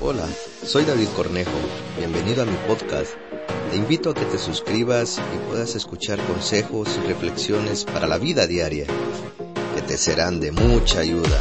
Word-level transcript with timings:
Hola, 0.00 0.28
soy 0.64 0.84
David 0.84 1.08
Cornejo. 1.16 1.50
Bienvenido 1.96 2.44
a 2.44 2.46
mi 2.46 2.56
podcast. 2.68 3.14
Te 3.72 3.76
invito 3.76 4.10
a 4.10 4.14
que 4.14 4.24
te 4.26 4.38
suscribas 4.38 5.20
y 5.34 5.48
puedas 5.48 5.74
escuchar 5.74 6.24
consejos 6.24 6.96
y 7.02 7.08
reflexiones 7.08 7.84
para 7.84 8.06
la 8.06 8.16
vida 8.16 8.46
diaria 8.46 8.86
que 9.74 9.82
te 9.82 9.98
serán 9.98 10.38
de 10.38 10.52
mucha 10.52 11.00
ayuda. 11.00 11.40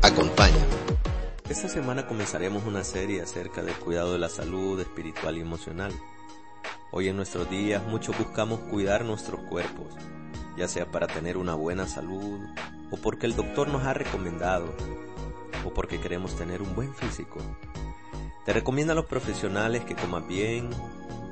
Acompáñame. 0.00 0.64
Esta 1.50 1.68
semana 1.68 2.06
comenzaremos 2.06 2.64
una 2.64 2.82
serie 2.82 3.20
acerca 3.20 3.62
del 3.62 3.74
cuidado 3.74 4.14
de 4.14 4.20
la 4.20 4.30
salud 4.30 4.80
espiritual 4.80 5.36
y 5.36 5.42
emocional. 5.42 5.92
Hoy 6.92 7.08
en 7.08 7.16
nuestros 7.16 7.50
días 7.50 7.82
muchos 7.86 8.16
buscamos 8.16 8.58
cuidar 8.70 9.04
nuestros 9.04 9.42
cuerpos, 9.50 9.88
ya 10.56 10.66
sea 10.66 10.90
para 10.90 11.08
tener 11.08 11.36
una 11.36 11.54
buena 11.54 11.86
salud 11.86 12.40
o 12.90 12.96
porque 12.96 13.26
el 13.26 13.36
doctor 13.36 13.68
nos 13.68 13.84
ha 13.84 13.92
recomendado 13.92 14.72
o 15.66 15.74
porque 15.74 16.00
queremos 16.00 16.36
tener 16.36 16.62
un 16.62 16.74
buen 16.74 16.94
físico. 16.94 17.38
Te 18.44 18.52
recomiendo 18.52 18.92
a 18.92 18.96
los 18.96 19.06
profesionales 19.06 19.84
que 19.84 19.96
comas 19.96 20.26
bien, 20.26 20.70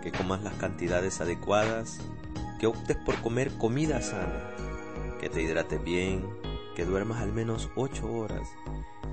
que 0.03 0.13
comas 0.13 0.43
las 0.43 0.55
cantidades 0.55 1.21
adecuadas, 1.21 2.01
que 2.59 2.67
optes 2.67 2.97
por 2.97 3.17
comer 3.23 3.53
comida 3.57 4.03
sana, 4.03 4.51
que 5.21 5.29
te 5.29 5.43
hidrates 5.43 5.83
bien, 5.83 6.27
que 6.75 6.85
duermas 6.85 7.23
al 7.23 7.33
menos 7.33 7.71
8 7.77 8.13
horas, 8.13 8.49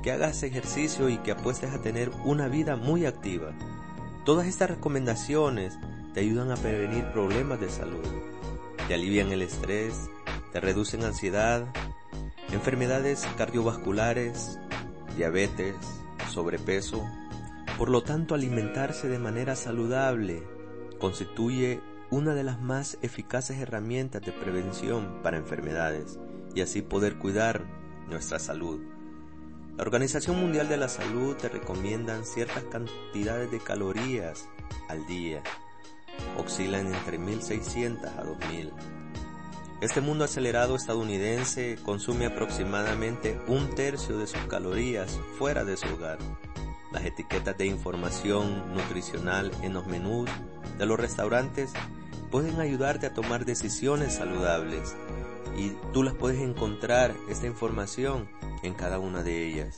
que 0.02 0.12
hagas 0.12 0.42
ejercicio 0.44 1.10
y 1.10 1.18
que 1.20 1.32
apuestes 1.32 1.72
a 1.72 1.82
tener 1.82 2.10
una 2.26 2.48
vida 2.48 2.76
muy 2.76 3.06
activa. 3.06 3.52
Todas 4.26 4.48
estas 4.48 4.72
recomendaciones 4.72 5.78
te 6.14 6.22
ayudan 6.22 6.52
a 6.52 6.58
prevenir 6.58 7.06
problemas 7.12 7.60
de 7.60 7.70
salud, 7.70 8.04
te 8.88 8.96
alivian 8.96 9.32
el 9.32 9.44
estrés, 9.44 10.10
te 10.52 10.60
reducen 10.60 11.04
ansiedad, 11.04 11.66
enfermedades 12.52 13.26
cardiovasculares, 13.38 14.60
diabetes, 15.16 15.76
sobrepeso. 16.32 17.06
Por 17.78 17.90
lo 17.90 18.04
tanto, 18.04 18.36
alimentarse 18.36 19.08
de 19.08 19.20
manera 19.20 19.56
saludable 19.56 20.44
constituye 21.00 21.82
una 22.10 22.34
de 22.34 22.44
las 22.44 22.62
más 22.62 22.98
eficaces 23.02 23.60
herramientas 23.60 24.22
de 24.22 24.32
prevención 24.32 25.22
para 25.24 25.38
enfermedades 25.38 26.20
y 26.54 26.62
así 26.62 26.82
poder 26.82 27.18
cuidar 27.18 27.64
nuestra 28.10 28.40
salud. 28.40 28.82
La 29.78 29.84
Organización 29.84 30.40
Mundial 30.40 30.68
de 30.68 30.78
la 30.78 30.90
Salud 30.90 31.36
te 31.38 31.50
recomiendan 31.50 32.26
ciertas 32.26 32.64
cantidades 32.66 33.50
de 33.50 33.60
calorías 33.60 34.48
al 34.90 35.08
día. 35.08 35.42
Oscilan 36.38 36.94
entre 36.94 37.18
1600 37.18 38.12
a 38.12 38.24
2000 38.24 39.01
este 39.82 40.00
mundo 40.00 40.24
acelerado 40.24 40.76
estadounidense 40.76 41.80
consume 41.84 42.28
aproximadamente 42.28 43.42
un 43.48 43.74
tercio 43.74 44.20
de 44.20 44.28
sus 44.28 44.42
calorías 44.46 45.20
fuera 45.40 45.66
de 45.66 45.76
su 45.76 45.88
hogar. 45.88 46.20
Las 46.92 47.04
etiquetas 47.04 47.58
de 47.58 47.66
información 47.66 48.76
nutricional 48.76 49.52
en 49.64 49.74
los 49.74 49.88
menús 49.88 50.30
de 50.78 50.86
los 50.86 51.00
restaurantes 51.00 51.74
pueden 52.30 52.60
ayudarte 52.60 53.08
a 53.08 53.14
tomar 53.16 53.44
decisiones 53.44 54.14
saludables 54.14 54.96
y 55.58 55.72
tú 55.94 56.04
las 56.04 56.14
puedes 56.14 56.40
encontrar 56.40 57.16
esta 57.28 57.48
información 57.48 58.30
en 58.62 58.76
cada 58.76 59.00
una 59.00 59.24
de 59.24 59.48
ellas. 59.48 59.78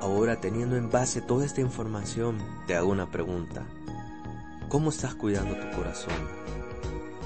Ahora 0.00 0.40
teniendo 0.40 0.76
en 0.76 0.90
base 0.90 1.20
toda 1.20 1.44
esta 1.44 1.60
información, 1.60 2.38
te 2.68 2.76
hago 2.76 2.90
una 2.92 3.10
pregunta. 3.10 3.66
¿Cómo 4.68 4.90
estás 4.90 5.16
cuidando 5.16 5.56
tu 5.56 5.76
corazón? 5.76 6.14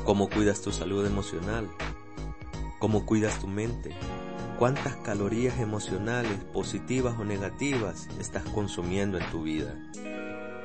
¿Cómo 0.04 0.30
cuidas 0.30 0.62
tu 0.62 0.72
salud 0.72 1.04
emocional? 1.04 1.68
¿Cómo 2.78 3.04
cuidas 3.04 3.40
tu 3.40 3.48
mente? 3.48 3.90
¿Cuántas 4.56 4.94
calorías 4.98 5.58
emocionales, 5.58 6.44
positivas 6.52 7.18
o 7.18 7.24
negativas, 7.24 8.08
estás 8.20 8.44
consumiendo 8.44 9.18
en 9.18 9.28
tu 9.32 9.42
vida? 9.42 9.74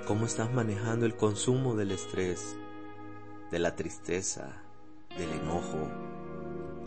¿Cómo 0.06 0.28
estás 0.28 0.54
manejando 0.54 1.08
el 1.08 1.16
consumo 1.16 1.76
del 1.76 1.90
estrés, 1.90 2.56
de 3.50 3.58
la 3.58 3.76
tristeza, 3.76 4.62
del 5.18 5.32
enojo? 5.32 5.90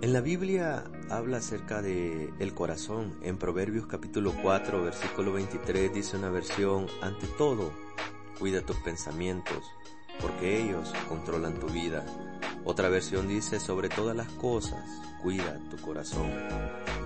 En 0.00 0.12
la 0.12 0.20
Biblia 0.20 0.84
habla 1.10 1.38
acerca 1.38 1.82
de 1.82 2.32
el 2.38 2.54
corazón. 2.54 3.18
En 3.20 3.36
Proverbios 3.36 3.88
capítulo 3.88 4.32
4, 4.44 4.80
versículo 4.84 5.32
23 5.32 5.92
dice 5.92 6.16
una 6.16 6.30
versión, 6.30 6.86
ante 7.02 7.26
todo, 7.36 7.72
cuida 8.38 8.60
tus 8.60 8.76
pensamientos, 8.76 9.64
porque 10.20 10.62
ellos 10.62 10.94
controlan 11.08 11.58
tu 11.58 11.66
vida. 11.66 12.06
Otra 12.66 12.88
versión 12.88 13.28
dice, 13.28 13.60
sobre 13.60 13.88
todas 13.88 14.16
las 14.16 14.26
cosas, 14.26 14.84
cuida 15.22 15.60
tu 15.70 15.76
corazón. 15.76 16.32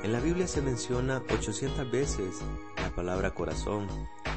En 0.02 0.10
la 0.10 0.18
Biblia 0.18 0.48
se 0.48 0.62
menciona 0.62 1.22
800 1.30 1.90
veces 1.90 2.36
la 2.78 2.88
palabra 2.94 3.34
corazón 3.34 3.86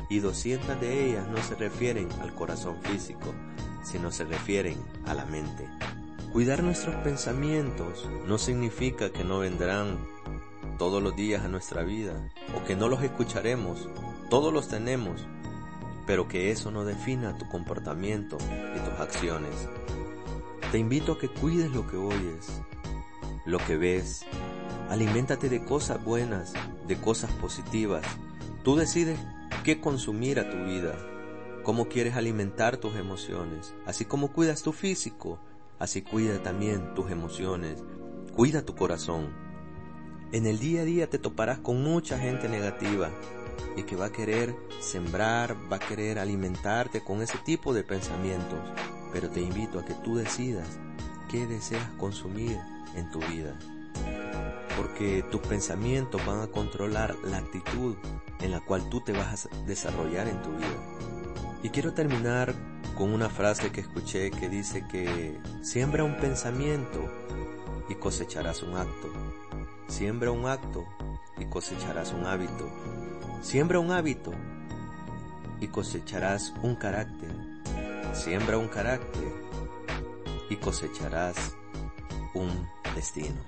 y 0.10 0.20
200 0.20 0.82
de 0.82 1.06
ellas 1.06 1.26
no 1.30 1.42
se 1.42 1.56
refieren 1.56 2.10
al 2.20 2.34
corazón 2.36 2.76
físico, 2.82 3.34
sino 3.84 4.12
se 4.12 4.26
refieren 4.26 4.78
a 5.06 5.14
la 5.14 5.24
mente. 5.26 5.66
Cuidar 6.34 6.62
nuestros 6.62 6.96
pensamientos 6.96 8.06
no 8.28 8.38
significa 8.38 9.10
que 9.10 9.24
no 9.24 9.40
vendrán 9.40 10.06
todos 10.78 11.02
los 11.02 11.16
días 11.16 11.46
a 11.46 11.48
nuestra 11.48 11.84
vida 11.84 12.30
o 12.54 12.66
que 12.66 12.76
no 12.76 12.90
los 12.90 13.02
escucharemos, 13.02 13.88
todos 14.30 14.52
los 14.52 14.68
tenemos, 14.68 15.26
pero 16.06 16.28
que 16.28 16.52
eso 16.52 16.70
no 16.70 16.84
defina 16.84 17.38
tu 17.38 17.48
comportamiento 17.48 18.38
y 18.76 18.80
tus 18.80 19.00
acciones. 19.00 19.70
Te 20.74 20.80
invito 20.80 21.12
a 21.12 21.20
que 21.20 21.30
cuides 21.30 21.72
lo 21.72 21.86
que 21.86 21.98
oyes, 21.98 22.48
lo 23.46 23.60
que 23.60 23.78
ves. 23.78 24.26
Aliméntate 24.90 25.48
de 25.48 25.64
cosas 25.64 26.04
buenas, 26.04 26.52
de 26.88 27.00
cosas 27.00 27.32
positivas. 27.34 28.04
Tú 28.64 28.76
decides 28.76 29.20
qué 29.64 29.80
consumir 29.80 30.40
a 30.40 30.50
tu 30.50 30.58
vida, 30.66 30.96
cómo 31.62 31.90
quieres 31.90 32.16
alimentar 32.16 32.78
tus 32.78 32.96
emociones. 32.96 33.76
Así 33.86 34.06
como 34.06 34.34
cuidas 34.34 34.64
tu 34.64 34.74
físico, 34.74 35.38
así 35.78 36.02
cuida 36.02 36.42
también 36.42 36.96
tus 36.96 37.12
emociones. 37.12 37.84
Cuida 38.36 38.66
tu 38.66 38.74
corazón. 38.74 39.30
En 40.32 40.48
el 40.48 40.58
día 40.58 40.82
a 40.82 40.86
día 40.86 41.08
te 41.08 41.20
toparás 41.20 41.60
con 41.60 41.84
mucha 41.84 42.18
gente 42.18 42.50
negativa 42.50 43.12
y 43.78 43.84
que 43.84 43.96
va 43.96 44.06
a 44.06 44.12
querer 44.12 44.56
sembrar, 44.80 45.56
va 45.72 45.76
a 45.76 45.88
querer 45.88 46.18
alimentarte 46.18 47.04
con 47.04 47.22
ese 47.22 47.38
tipo 47.46 47.76
de 47.76 47.84
pensamientos. 47.84 48.58
Pero 49.14 49.30
te 49.30 49.40
invito 49.40 49.80
a 49.80 49.86
que 49.86 49.94
tú 49.94 50.16
decidas 50.16 50.68
qué 51.30 51.48
deseas 51.48 51.88
consumir 52.00 52.60
en 52.96 53.10
tu 53.12 53.20
vida. 53.20 53.58
Porque 54.76 55.24
tus 55.32 55.42
pensamientos 55.42 56.26
van 56.26 56.42
a 56.42 56.48
controlar 56.48 57.16
la 57.24 57.38
actitud 57.38 57.96
en 58.40 58.52
la 58.52 58.60
cual 58.60 58.90
tú 58.90 59.02
te 59.02 59.14
vas 59.14 59.46
a 59.46 59.66
desarrollar 59.66 60.28
en 60.28 60.42
tu 60.42 60.50
vida. 60.50 61.24
Y 61.62 61.70
quiero 61.70 61.94
terminar 61.94 62.54
con 62.98 63.14
una 63.14 63.30
frase 63.30 63.72
que 63.72 63.82
escuché 63.82 64.32
que 64.32 64.50
dice 64.50 64.86
que 64.88 65.40
siembra 65.62 66.04
un 66.04 66.18
pensamiento 66.18 67.00
y 67.88 67.96
cosecharás 67.96 68.64
un 68.64 68.76
acto. 68.76 69.10
Siembra 69.88 70.32
un 70.32 70.46
acto 70.46 70.86
y 71.38 71.46
cosecharás 71.46 72.14
un 72.14 72.26
hábito. 72.26 72.70
Siembra 73.42 73.80
un 73.80 73.92
hábito 73.92 74.32
y 75.60 75.68
cosecharás 75.68 76.54
un 76.62 76.76
carácter. 76.76 77.33
Siembra 78.14 78.58
un 78.58 78.68
carácter 78.68 79.34
y 80.50 80.56
cosecharás 80.58 81.58
un 82.36 82.70
destino. 82.96 83.42